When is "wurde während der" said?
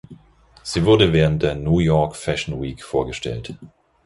0.83-1.53